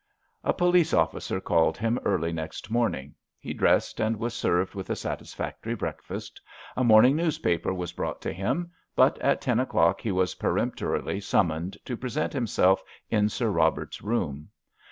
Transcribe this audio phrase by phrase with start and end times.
[0.43, 3.13] A police officer called him early next morning.
[3.37, 6.41] He dressed and was served with a satisfactory breakfast.
[6.75, 11.77] A morning newspaper was brought to him, but at ten o'clock he was peremptorily summoned
[11.85, 14.49] to present himself in Sir Robert's room.